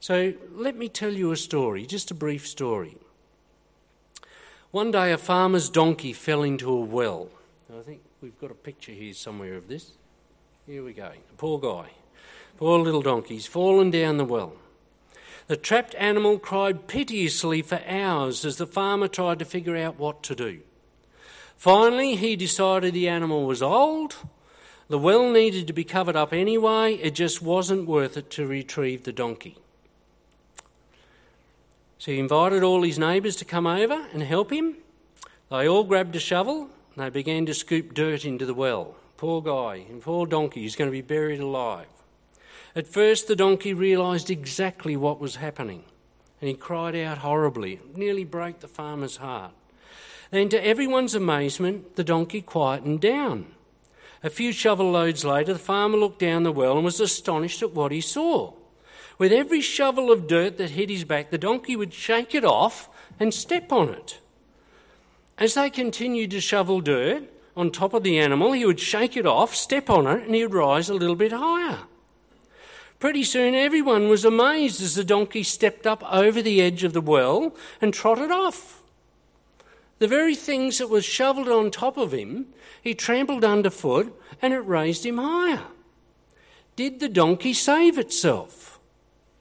[0.00, 2.96] So let me tell you a story, just a brief story.
[4.70, 7.28] One day, a farmer's donkey fell into a well.
[7.76, 9.92] I think we've got a picture here somewhere of this.
[10.66, 11.06] Here we go.
[11.06, 11.90] A poor guy,
[12.56, 14.54] poor little donkey, he's fallen down the well.
[15.48, 20.22] The trapped animal cried piteously for hours as the farmer tried to figure out what
[20.22, 20.60] to do.
[21.60, 24.16] Finally, he decided the animal was old,
[24.88, 29.02] the well needed to be covered up anyway, it just wasn't worth it to retrieve
[29.02, 29.58] the donkey.
[31.98, 34.76] So he invited all his neighbours to come over and help him.
[35.50, 38.94] They all grabbed a shovel and they began to scoop dirt into the well.
[39.18, 41.88] Poor guy and poor donkey he's going to be buried alive.
[42.74, 45.84] At first, the donkey realised exactly what was happening
[46.40, 47.74] and he cried out horribly.
[47.74, 49.52] It nearly broke the farmer's heart.
[50.30, 53.46] Then, to everyone's amazement, the donkey quietened down.
[54.22, 57.72] A few shovel loads later, the farmer looked down the well and was astonished at
[57.72, 58.52] what he saw.
[59.18, 62.88] With every shovel of dirt that hit his back, the donkey would shake it off
[63.18, 64.18] and step on it.
[65.36, 67.24] As they continued to shovel dirt
[67.56, 70.42] on top of the animal, he would shake it off, step on it, and he
[70.42, 71.80] would rise a little bit higher.
[72.98, 77.00] Pretty soon, everyone was amazed as the donkey stepped up over the edge of the
[77.00, 78.79] well and trotted off.
[80.00, 82.46] The very things that were shovelled on top of him,
[82.82, 85.62] he trampled underfoot and it raised him higher.
[86.74, 88.80] Did the donkey save itself?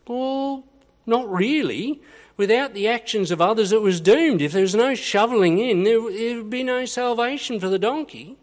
[0.05, 0.66] Well,
[1.05, 2.01] not really.
[2.36, 4.41] Without the actions of others, it was doomed.
[4.41, 8.36] If there was no shoveling in, there would be no salvation for the donkey.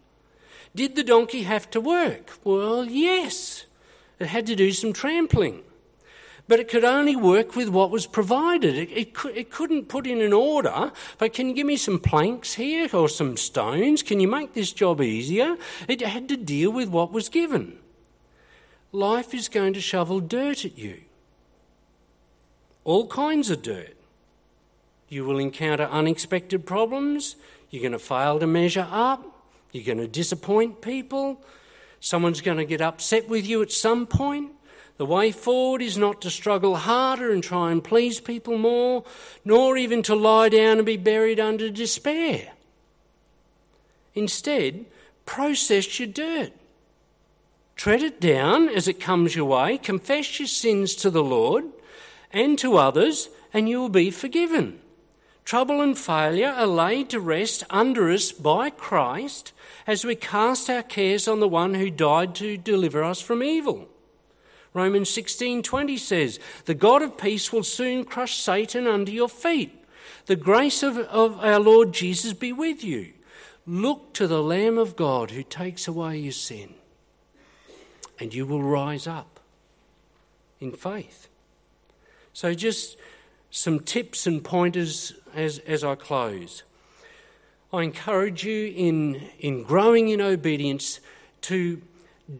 [0.73, 2.31] Did the donkey have to work?
[2.43, 3.65] Well, yes.
[4.19, 5.63] It had to do some trampling.
[6.47, 8.75] But it could only work with what was provided.
[8.75, 12.53] It, it, it couldn't put in an order, but can you give me some planks
[12.53, 14.01] here or some stones?
[14.01, 15.57] Can you make this job easier?
[15.87, 17.79] It had to deal with what was given.
[18.93, 21.01] Life is going to shovel dirt at you
[22.87, 23.97] all kinds of dirt.
[25.09, 27.35] You will encounter unexpected problems.
[27.69, 29.43] You're going to fail to measure up.
[29.73, 31.43] You're going to disappoint people.
[31.99, 34.51] Someone's going to get upset with you at some point.
[34.97, 39.03] The way forward is not to struggle harder and try and please people more,
[39.45, 42.53] nor even to lie down and be buried under despair.
[44.15, 44.85] Instead,
[45.25, 46.51] process your dirt.
[47.75, 51.65] Tread it down as it comes your way, confess your sins to the Lord,
[52.31, 54.79] and to others, and you will be forgiven.
[55.45, 59.53] Trouble and failure are laid to rest under us by Christ
[59.85, 63.87] as we cast our cares on the one who died to deliver us from evil.
[64.77, 69.71] Romans 16:20 says, "The God of peace will soon crush Satan under your feet.
[70.27, 73.13] The grace of, of our Lord Jesus be with you.
[73.65, 76.75] Look to the Lamb of God who takes away your sin,
[78.19, 79.39] and you will rise up
[80.59, 81.27] in faith."
[82.31, 82.97] So, just
[83.49, 86.61] some tips and pointers as, as I close.
[87.73, 90.99] I encourage you in, in growing in obedience
[91.41, 91.81] to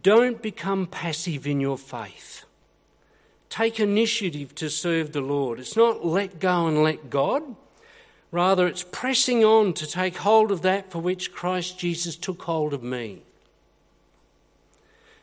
[0.02, 2.44] don't become passive in your faith.
[3.48, 5.58] Take initiative to serve the Lord.
[5.58, 7.42] It's not let go and let God.
[8.30, 12.74] Rather, it's pressing on to take hold of that for which Christ Jesus took hold
[12.74, 13.22] of me.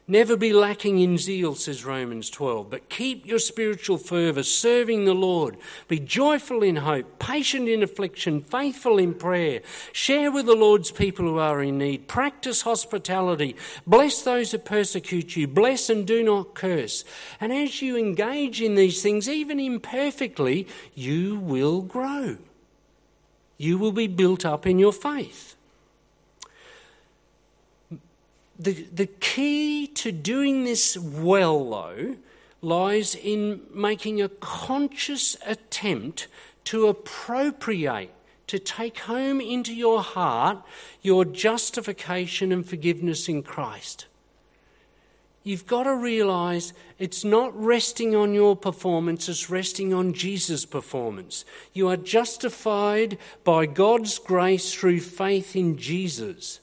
[0.08, 5.16] Never be lacking in zeal, says Romans 12, but keep your spiritual fervour, serving the
[5.16, 5.58] Lord.
[5.88, 9.62] Be joyful in hope, patient in affliction, faithful in prayer.
[9.94, 12.08] Share with the Lord's people who are in need.
[12.08, 13.56] Practice hospitality.
[13.88, 15.48] Bless those who persecute you.
[15.48, 17.04] Bless and do not curse.
[17.42, 22.38] And as you engage in these things, even imperfectly, you will grow.
[23.58, 25.55] You will be built up in your faith
[28.58, 32.16] the, the key to doing this well, though,
[32.62, 36.28] lies in making a conscious attempt
[36.66, 38.12] to appropriate,
[38.48, 40.64] to take home into your heart
[41.02, 44.08] your justification and forgiveness in Christ.
[45.46, 51.46] you've got to realize it's not resting on your performance, it's resting on Jesus' performance.
[51.72, 56.60] You are justified by God's grace through faith in Jesus.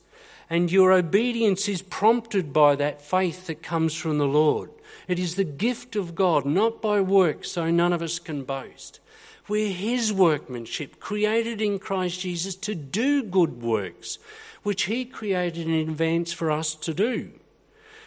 [0.53, 4.68] And your obedience is prompted by that faith that comes from the Lord.
[5.09, 9.00] It is the gift of God, not by works, so none of us can boast.
[9.48, 14.18] We're His workmanship, created in Christ Jesus to do good works,
[14.62, 17.30] which He created in advance for us to do.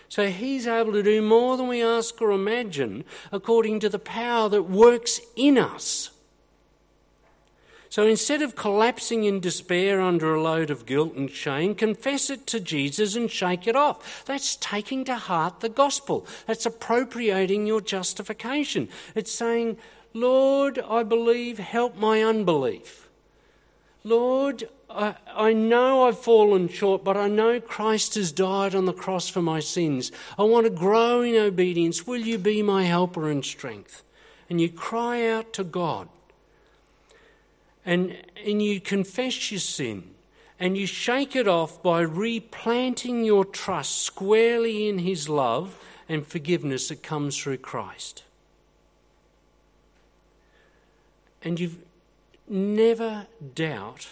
[0.07, 4.49] So He's able to do more than we ask or imagine according to the power
[4.49, 6.11] that works in us.
[7.95, 12.45] So instead of collapsing in despair under a load of guilt and shame, confess it
[12.47, 14.25] to Jesus and shake it off.
[14.25, 16.27] That's taking to heart the gospel.
[16.45, 18.89] That's appropriating your justification.
[19.15, 19.77] It's saying,
[20.13, 23.07] Lord, I believe, help my unbelief.
[24.03, 28.91] Lord, I, I, know I've fallen short, but I know Christ has died on the
[28.91, 30.11] cross for my sins.
[30.37, 32.05] I want to grow in obedience.
[32.05, 34.03] Will you be my helper and strength?
[34.49, 36.09] And you cry out to God
[37.85, 40.15] and, and you confess your sin
[40.59, 45.77] and you shake it off by replanting your trust squarely in His love
[46.07, 48.23] and forgiveness that comes through Christ.
[51.43, 51.77] And you've
[52.47, 54.07] never doubt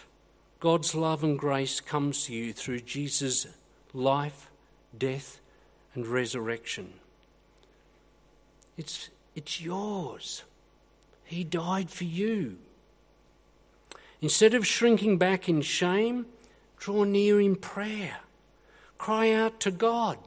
[0.60, 3.48] God's love and grace comes to you through Jesus'
[3.94, 4.50] life,
[4.98, 5.40] death,
[5.96, 6.94] and resurrection.
[8.78, 10.44] It's, it's yours.
[11.26, 12.58] He died for you.
[14.24, 16.26] Instead of shrinking back in shame,
[16.78, 18.22] draw near in prayer.
[18.98, 20.18] Cry out to God.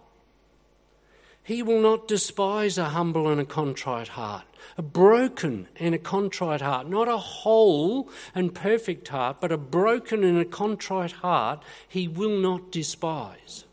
[1.43, 4.45] He will not despise a humble and a contrite heart,
[4.77, 10.25] a broken and a contrite heart, not a whole and perfect heart, but a broken
[10.25, 13.65] and a contrite heart, he will not despise.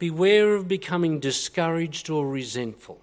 [0.00, 3.00] Beware of becoming discouraged or resentful.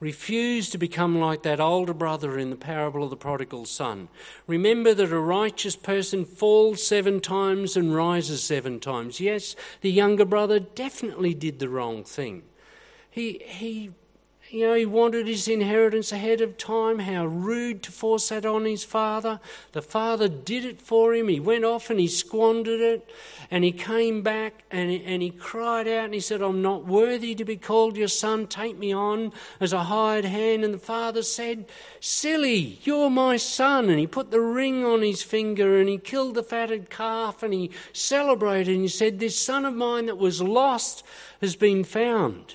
[0.00, 4.08] Refuse to become like that older brother in the parable of the prodigal son.
[4.46, 9.20] Remember that a righteous person falls seven times and rises seven times.
[9.20, 12.42] Yes, the younger brother definitely did the wrong thing.
[13.10, 13.92] He, he
[14.54, 17.00] you know, he wanted his inheritance ahead of time.
[17.00, 19.40] How rude to force that on his father.
[19.72, 21.26] The father did it for him.
[21.26, 23.10] He went off and he squandered it.
[23.50, 26.86] And he came back and he, and he cried out and he said, I'm not
[26.86, 28.46] worthy to be called your son.
[28.46, 30.62] Take me on as a hired hand.
[30.62, 31.66] And the father said,
[31.98, 33.90] Silly, you're my son.
[33.90, 37.52] And he put the ring on his finger and he killed the fatted calf and
[37.52, 41.02] he celebrated and he said, This son of mine that was lost
[41.40, 42.54] has been found.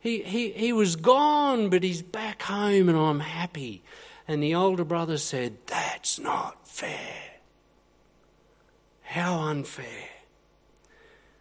[0.00, 3.82] He, he, he was gone, but he's back home and I'm happy.
[4.28, 7.40] And the older brother said, That's not fair.
[9.02, 10.08] How unfair.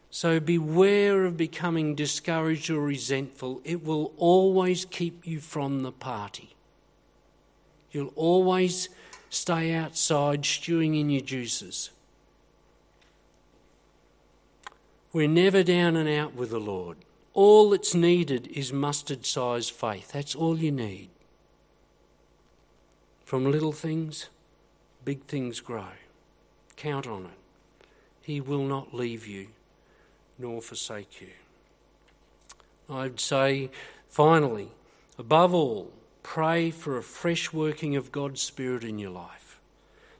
[0.09, 3.59] So beware of becoming discouraged or resentful.
[3.65, 6.55] It will always keep you from the party.
[7.91, 8.87] You'll always
[9.29, 11.91] stay outside stewing in your juices.
[15.11, 16.97] We're never down and out with the Lord.
[17.35, 20.13] All that's needed is mustard sized faith.
[20.13, 21.09] That's all you need.
[23.25, 24.29] From little things,
[25.03, 25.89] big things grow.
[26.77, 27.85] Count on it.
[28.21, 29.49] He will not leave you
[30.39, 31.27] nor forsake you.
[32.89, 33.69] I'd say,
[34.07, 34.69] finally,
[35.19, 35.91] above all,
[36.23, 39.59] pray for a fresh working of God's Spirit in your life.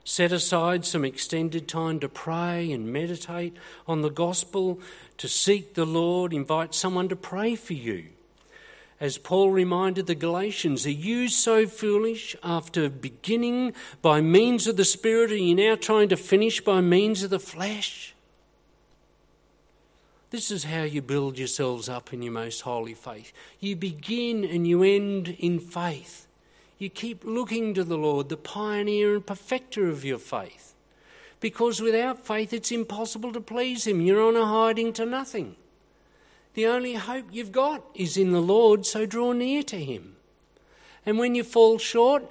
[0.04, 3.56] Set aside some extended time to pray and meditate
[3.88, 4.80] on the gospel,
[5.18, 8.06] to seek the Lord, invite someone to pray for you.
[8.98, 14.86] As Paul reminded the Galatians, are you so foolish after beginning by means of the
[14.86, 18.14] Spirit, are you now trying to finish by means of the flesh?
[20.30, 23.32] This is how you build yourselves up in your most holy faith.
[23.60, 26.26] You begin and you end in faith.
[26.78, 30.74] You keep looking to the Lord, the pioneer and perfecter of your faith.
[31.40, 34.00] Because without faith, it's impossible to please Him.
[34.00, 35.56] You're on a hiding to nothing.
[36.54, 40.16] The only hope you've got is in the Lord, so draw near to Him.
[41.04, 42.24] And when you fall short,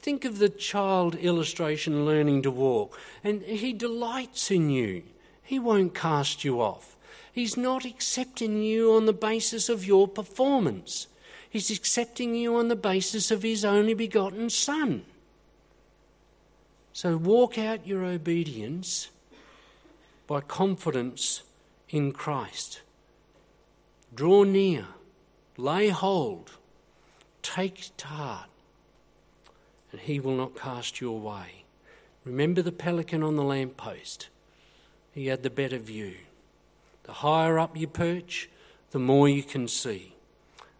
[0.00, 2.98] think of the child illustration learning to walk.
[3.22, 5.04] And He delights in you,
[5.42, 6.96] He won't cast you off.
[7.32, 11.06] He's not accepting you on the basis of your performance.
[11.48, 15.04] He's accepting you on the basis of His only begotten Son.
[16.92, 19.10] So walk out your obedience
[20.26, 21.42] by confidence
[21.88, 22.82] in Christ.
[24.14, 24.86] Draw near,
[25.56, 26.52] lay hold,
[27.42, 28.50] take to heart,
[29.92, 31.64] and He will not cast you away.
[32.24, 34.28] Remember the pelican on the lamppost.
[35.12, 36.16] He had the better view.
[37.04, 38.50] The higher up you perch,
[38.90, 40.14] the more you can see.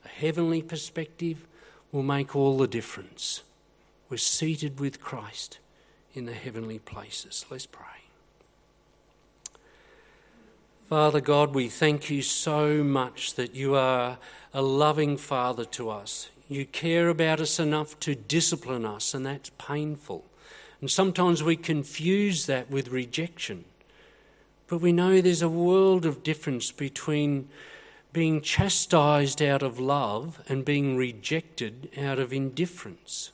[0.04, 1.46] A heavenly perspective
[1.92, 3.42] will make all the difference.
[4.08, 5.59] We're seated with Christ
[6.14, 7.46] in the heavenly places.
[7.50, 7.86] Let's pray.
[10.88, 14.18] Father God, we thank you so much that you are
[14.52, 16.30] a loving Father to us.
[16.48, 20.24] You care about us enough to discipline us, and that's painful.
[20.80, 23.66] And sometimes we confuse that with rejection.
[24.66, 27.48] But we know there's a world of difference between
[28.12, 33.30] being chastised out of love and being rejected out of indifference.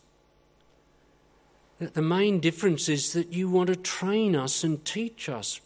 [1.79, 5.61] That the main difference is that you want to train us and teach us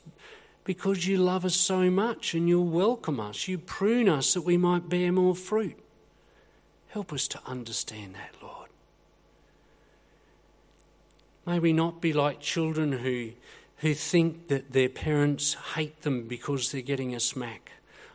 [0.65, 3.47] because you love us so much and you'll welcome us.
[3.47, 5.79] You prune us that we might bear more fruit.
[6.89, 8.69] Help us to understand that, Lord.
[11.47, 13.31] May we not be like children who,
[13.77, 17.73] who think that their parents hate them because they're getting a smack,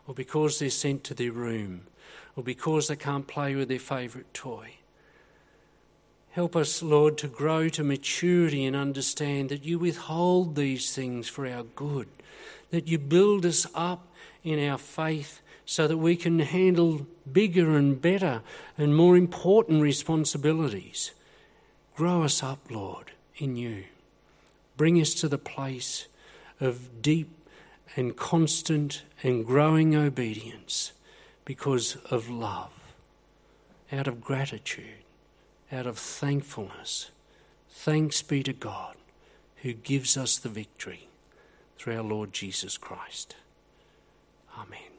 [0.07, 1.87] or because they're sent to their room,
[2.35, 4.75] or because they can't play with their favourite toy.
[6.35, 11.47] Help us, Lord, to grow to maturity and understand that you withhold these things for
[11.47, 12.09] our good,
[12.71, 14.09] that you build us up
[14.43, 18.41] in our faith so that we can handle bigger and better
[18.77, 21.11] and more important responsibilities.
[21.95, 23.85] Grow us up, Lord, in you.
[24.75, 26.07] Bring us to the place
[26.59, 27.29] of deep
[27.95, 30.91] and constant and growing obedience
[31.45, 32.73] because of love,
[33.89, 35.04] out of gratitude,
[35.71, 37.11] out of thankfulness.
[37.69, 38.95] Thanks be to God
[39.57, 41.07] who gives us the victory
[41.77, 43.35] through our Lord Jesus Christ.
[44.57, 44.94] Amen.